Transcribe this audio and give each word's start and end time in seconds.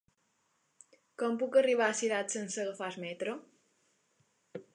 Com 1.23 1.37
puc 1.43 1.57
arribar 1.61 1.89
a 1.91 1.99
Cirat 2.01 2.33
sense 2.39 2.59
agafar 2.65 2.89
el 2.95 2.99
metro? 3.05 3.37